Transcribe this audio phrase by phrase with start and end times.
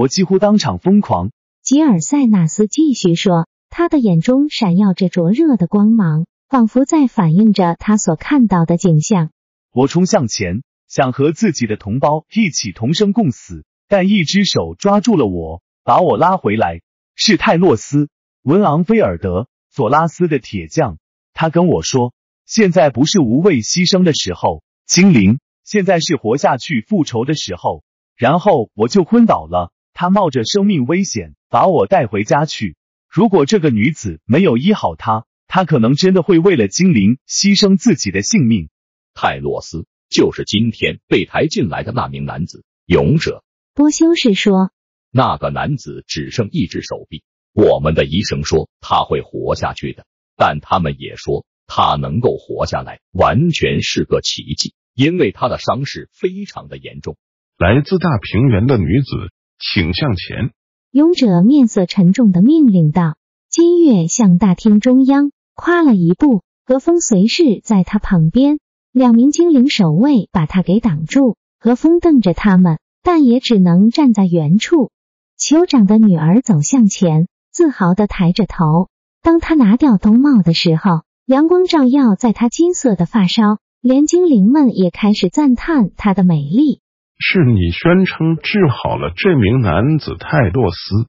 [0.00, 1.30] 我几乎当场疯狂。
[1.62, 9.30] 吉尔塞纳斯继续说，他的眼中闪耀着灼热的光芒，仿佛在反映着他所看到的景象。
[9.74, 16.80] 我冲向前，想和自己的同胞一起同生共死，但一只手抓住了我，把我拉回来。
[17.14, 18.04] 是泰洛斯·
[18.42, 20.96] 文昂菲尔德·索拉斯的铁匠。
[21.34, 22.14] 他跟我说，
[22.46, 27.84] 现在不是无畏牺牲的时候，精灵，现在是活下去复仇的时候。
[28.16, 29.72] 然后我就昏倒了。
[30.00, 32.74] 他冒着生命危险把我带回家去。
[33.06, 38.70] 如果这个女子没有医好他，他可能真的会为了精灵牺牲自己的性命。
[39.12, 43.44] 泰洛斯就是今天被抬进来的那名男子，勇者。
[43.74, 44.70] 波修士说，
[45.10, 47.22] 那个男子只剩一只手臂。
[47.52, 57.18] 我们的医生说他会活下去的，但他们也说他能够活下来完全是个奇迹，因为他的伤势非常的严重。
[57.58, 59.30] 来自大平原的女子。
[59.60, 60.52] 请向前！
[60.90, 63.16] 勇者面色沉重的命令道。
[63.50, 68.58] 金月向大厅中央跨了一步，何风随侍在他旁边。
[68.90, 71.36] 两名精灵守卫把他给挡住。
[71.58, 74.90] 何风瞪着他们，但也只能站在原处。
[75.38, 78.88] 酋长的女儿走向前，自豪的抬着头。
[79.20, 86.80] 当他拿掉兜帽的时候，阳光照耀在他金色的发梢，连精灵们也开始赞叹她的美丽。
[87.22, 90.94] 是你宣称治好了这名男子泰洛斯·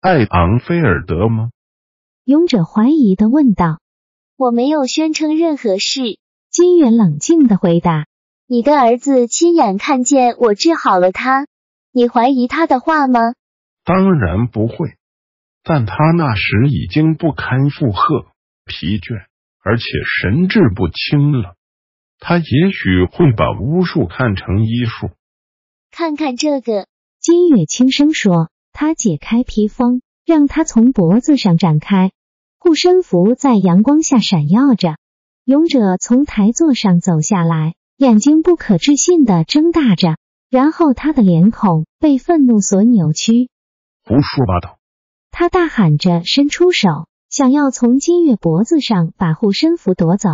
[0.00, 1.50] 艾昂菲尔德吗？
[2.24, 3.78] 勇者怀疑的问道。
[4.38, 6.18] 我没有宣称任何事。
[6.50, 8.06] 金远冷静的回答。
[8.46, 11.46] 你的儿子亲眼看见我治好了他，
[11.92, 13.34] 你怀疑他的话吗？
[13.84, 14.94] 当然不会。
[15.62, 18.26] 但他那时已经不堪负荷、
[18.64, 19.26] 疲倦，
[19.62, 19.84] 而且
[20.20, 21.54] 神志不清了。
[22.18, 25.10] 他也许会把巫术看成医术。
[25.94, 26.86] 看看这个，
[27.20, 28.48] 金月轻声说。
[28.72, 32.10] 他解开披风，让他从脖子上展开。
[32.58, 34.96] 护身符在阳光下闪耀着。
[35.44, 40.16] 勇者从台座上走下来，眼睛不可置信的睁大着，
[40.48, 43.50] 然后他的脸孔被愤怒所扭曲。
[44.02, 44.78] 胡说八道！
[45.30, 50.30] 他大喊着，伸出手，想要从金月脖子上把护身符夺走。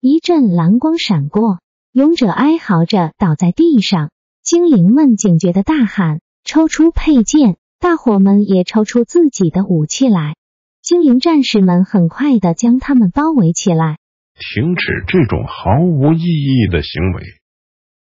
[0.00, 1.60] 一阵蓝光闪过，
[1.92, 4.10] 勇者哀嚎着倒在地上。
[4.42, 10.36] 精灵们警觉的大喊：“抽出佩剑！”大伙们也抽出自己的武器来。
[10.82, 13.98] 精灵战士们很快的将他们包围起来。
[14.54, 17.22] 停止这种毫无意义的行为！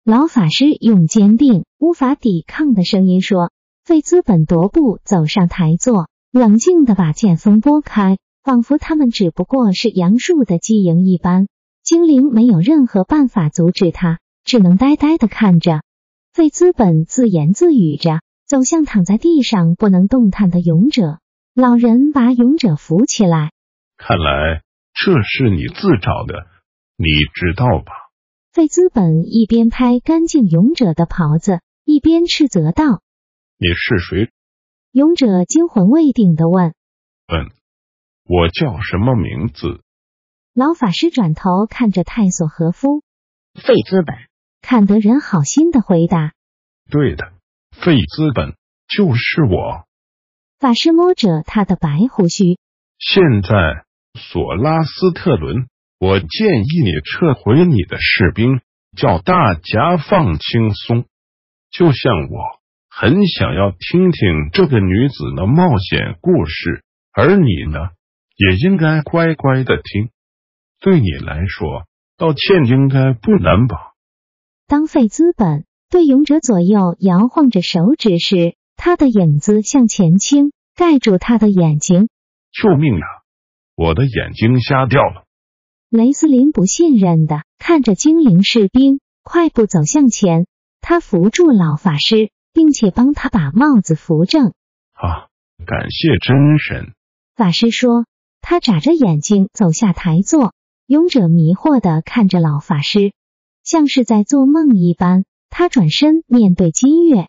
[0.03, 3.51] 老法师用坚定、无法抵抗的声音说。
[3.85, 11.47] 费兹本踱步走上台座，冷静的把剑锋拨开，仿佛他们只不过是杨树的基营一般。
[11.83, 15.81] 精灵没有任何办法阻止他，只能呆呆的看着。
[16.33, 21.19] 费兹本自言自语着，走向躺在地上不能动弹的勇者。
[21.53, 23.51] 老人把勇者扶起来。
[23.97, 24.63] 看来
[24.95, 26.47] 这是你自找的，
[26.97, 27.05] 你
[27.35, 27.93] 知道吧？
[28.51, 33.03] 费兹本一边拍干净勇者的袍子，一边斥责道
[33.59, 34.31] ：“你是谁？”
[34.91, 36.73] 勇者惊魂未定的问
[37.31, 37.51] ：“嗯，
[38.25, 39.83] 我叫什么名字？”
[40.55, 43.03] 老法师转头看着泰索和夫，
[43.53, 44.15] 费兹本。
[44.63, 46.31] 坎德人好心的回答
[46.89, 47.33] ：“对的，
[47.71, 48.55] 费资本
[48.87, 49.83] 就是我。”
[50.57, 52.57] 法师摸着他的白胡须。
[52.97, 53.83] 现在，
[54.17, 55.67] 索拉斯特伦，
[55.99, 58.61] 我建议你撤回你的士兵，
[58.95, 61.03] 叫大家放轻松。
[61.69, 67.89] 就像我很想要听听这个女子的冒险故事，而你呢，
[68.37, 70.09] 也应该乖乖的听。
[70.79, 71.85] 对你来说，
[72.17, 73.91] 道歉应该不难吧？
[74.73, 82.09] 当费资本对勇者左右摇晃着手指时，他的影子向前倾，盖住他的眼睛。
[82.51, 83.05] 救命啊！
[83.75, 85.25] 我的眼睛瞎掉了。
[85.91, 90.47] 雷斯林不信任的看着精灵士兵，快步走向前。
[90.81, 94.53] 他扶住老法师，并且帮他把帽子扶正。
[94.93, 95.29] 啊，
[95.67, 96.93] 感谢真神！
[97.35, 98.07] 法师说。
[98.41, 100.51] 他眨着眼睛走下台座。
[100.87, 103.13] 勇者迷惑的看着老法师。
[103.63, 107.27] 像是在做梦一般，他转身面对金月。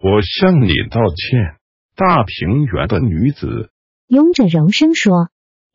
[0.00, 1.56] 我向你道歉，
[1.96, 3.70] 大平原的女子。
[4.06, 5.28] 勇者柔声说：“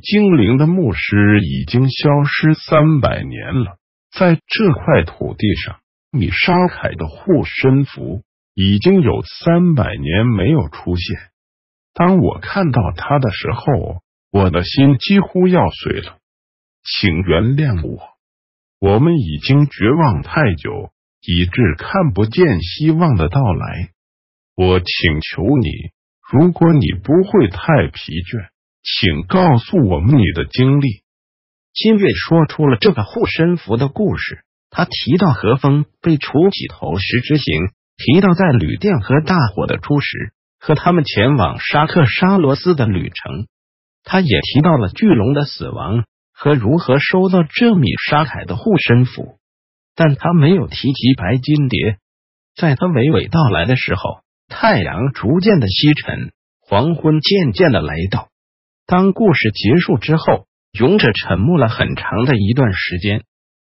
[0.03, 3.77] 精灵的牧师已经消失三百年了，
[4.11, 5.79] 在这块土地上，
[6.11, 8.23] 米沙凯的护身符
[8.53, 11.17] 已经有三百年没有出现。
[11.93, 14.01] 当我看到他的时候，
[14.31, 16.17] 我的心几乎要碎了。
[16.83, 18.12] 请原谅我，
[18.83, 20.91] 我们已经绝望太久。”
[21.25, 23.91] 以致看不见希望的到来。
[24.57, 25.69] 我请求你，
[26.29, 28.49] 如果你不会太疲倦，
[28.83, 31.03] 请告诉我们你的经历。
[31.73, 34.43] 金月说出了这个护身符的故事。
[34.69, 37.45] 他提到何风被除几头石之行，
[37.95, 43.47] 提到在旅店和大火的初始，和他们前往沙克沙罗斯的旅程。
[44.03, 46.03] 他也提到了巨龙的死亡
[46.33, 49.37] 和如何收到这米沙凯的护身符。
[49.95, 51.99] 但他没有提及白金蝶。
[52.55, 58.29] 在他娓娓道来的时候，太阳逐渐的西沉，黄昏渐渐的来到。
[58.85, 63.23] 当故事结束之后，勇者沉默了很长的一段时间。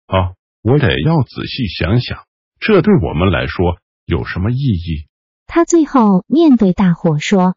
[0.07, 2.25] 啊，我得要仔细想想，
[2.61, 5.07] 这对我们来说有什么意义？
[5.47, 7.57] 他最后面对大伙说：“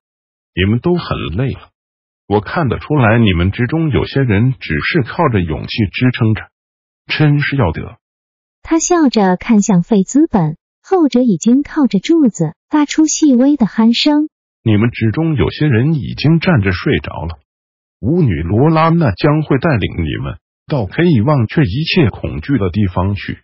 [0.55, 1.71] 你们都很累了，
[2.31, 6.47] 我看得出来，你们之中有些人只是靠着勇气支撑着，
[7.07, 7.97] 真是要得。”
[8.63, 14.29] 他笑着看向费资本，后者已经靠着柱子发出细微的鼾声。
[14.63, 17.39] 你们之中有些人已经站着睡着了。
[17.99, 20.37] 舞女罗拉娜将会带领你们
[20.67, 23.39] 到可以忘却一切恐惧的地方去。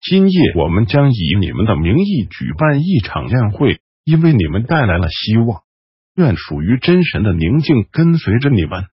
[0.00, 5.64] 今夜我们将以你们的名义举办一场宴会，因为你们带来了希望。
[6.14, 8.84] 愿属于真神的宁静跟随着你们。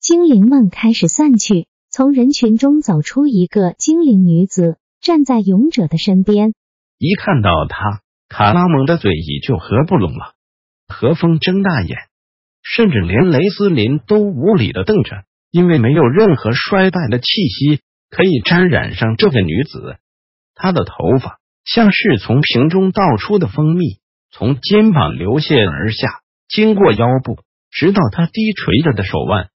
[0.00, 4.78] 精灵们开始散去，从人群中走出一个精灵女子。
[5.00, 6.54] 站在勇者的身边，
[6.98, 10.34] 一看到她，卡拉蒙的嘴已就合不拢了。
[10.88, 11.96] 何风睁大眼，
[12.64, 15.22] 甚至连雷斯林都无理的瞪着，
[15.52, 19.98] 因为没有任何衰败的气息可以沾染上这个女子。
[20.56, 24.00] 她的头发像是从瓶中倒出的蜂蜜，
[24.32, 27.38] 从肩膀流泻而下，经过腰部，
[27.70, 29.50] 直到他低垂着的手腕。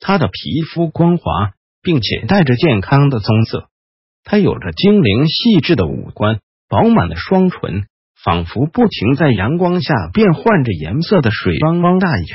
[0.00, 3.68] 他的皮肤光滑，并且带着健康的棕色。
[4.24, 7.86] 他有着精灵细致的五官，饱满的双唇，
[8.20, 12.26] 仿佛不停在阳光下变换着颜色的水汪汪大眼。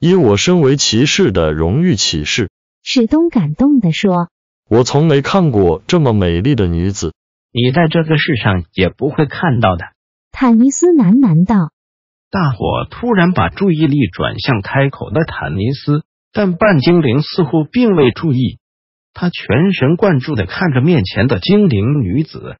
[0.00, 2.50] 以我身为骑士的荣誉起誓，
[2.82, 4.28] 史东感动的说
[4.68, 7.12] ：“我从没看过这么美丽的女子，
[7.52, 9.84] 你在这个世上也不会看到的。”
[10.32, 11.70] 坦尼斯喃喃道。
[12.32, 16.02] 大伙突然把注意力转向开口的坦尼斯，
[16.32, 18.58] 但半精灵似乎并未注意。
[19.12, 22.56] 他全神贯注的看着面前的精灵女子，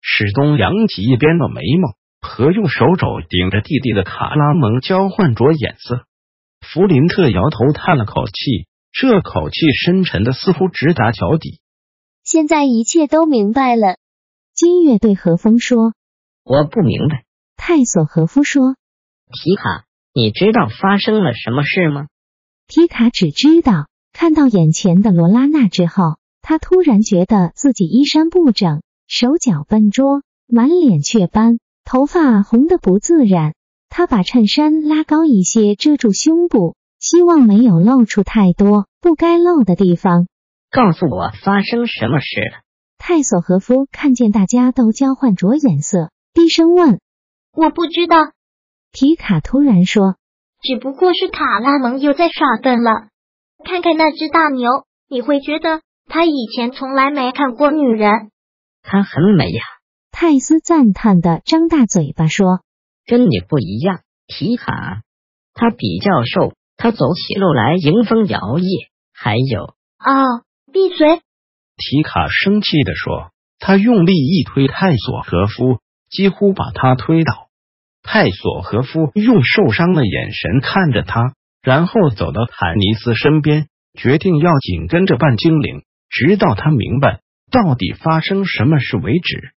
[0.00, 6.02] 史东扬起一边的眉毛，和用手肘顶着弟弟的卡拉蒙交换着眼色。
[6.60, 11.60] 弗林特摇头叹了口气，这口气深沉的似乎直达脚底。
[12.24, 13.98] 现在一切都明白了，
[14.52, 15.94] 金月对何风说
[16.42, 17.22] ：“我不明白。”
[17.56, 18.74] 泰索和夫说
[19.32, 22.06] ：“皮卡，你知道发生了什么事吗？”
[22.68, 23.88] 皮卡只知道。
[24.14, 33.54] 看到眼前的罗拉娜之后，他突然觉得自己衣衫不整，手脚笨拙，满脸雀斑，头发红的不自然。
[33.88, 40.26] 他把衬衫拉高一些，遮住胸部，希望没有露出太多不该露的地方。
[40.70, 42.60] 告诉我发生什么事了？
[42.98, 47.00] 泰索和夫看见大家都交换着眼色，低声问
[47.56, 48.16] ：“我不知道。”
[48.92, 50.16] 皮卡突然说
[50.60, 53.08] ：“只不过是卡拉蒙又在耍笨了。”
[53.64, 54.68] 看看那只大牛，
[55.08, 58.30] 你会觉得他以前从来没看过女人。
[58.82, 59.62] 她很美呀，
[60.10, 62.60] 泰斯赞叹的张大嘴巴说
[63.06, 65.02] ：“跟你不一样，皮卡。
[65.54, 68.88] 他比较瘦，他走起路来迎风摇曳。
[69.14, 69.62] 还有……
[70.04, 71.22] 哦，闭嘴！”
[71.78, 75.78] 皮卡生气的说，他用力一推泰索和夫，
[76.10, 77.48] 几乎把他推倒。
[78.02, 81.34] 泰索和夫用受伤的眼神看着他。
[81.62, 87.20] 然后走到坦尼斯身边，决定要紧跟着半精灵，直到他明白
[87.52, 89.52] 到底发生什么事为止。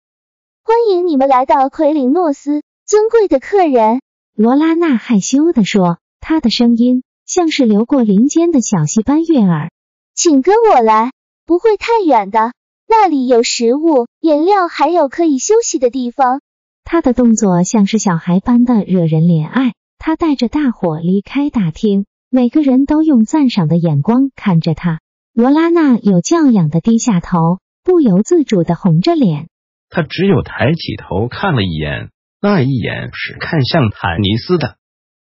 [0.64, 4.02] 欢迎你们来到奎林诺斯，尊贵的客人。
[4.36, 9.72] 罗拉娜害羞地说，她的声音像是流过林间的小溪般悦耳。
[10.14, 11.12] 请跟我来，
[11.48, 12.52] 不会太远的，
[12.88, 16.42] 那里有食物、饮料，还有可以休息的地方。
[16.86, 19.74] 他的动作像是小孩般的惹人怜爱。
[19.98, 25.00] 他带着大伙离开大厅，每个人都用赞赏的眼光看着他。
[25.34, 29.48] 罗拉娜有教养的低下头，不由自主的红着脸。
[29.90, 34.76] 他只有抬起头看了一眼，那一眼是看向坦尼斯的，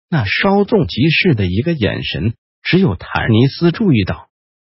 [0.10, 4.30] 那稍纵即逝的一个眼神，只有坦尼斯注意到。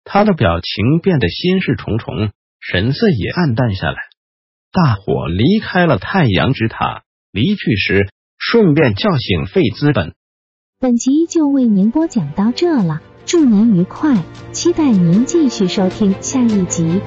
[0.02, 3.98] 他的表情变得心事重重，神色也暗淡下来。
[4.72, 10.14] 大伙离开了太阳之塔，离去时顺便叫醒费资本。
[10.80, 17.02] 本集就为您播讲到这了，祝您愉快，期待您继续收听下一集。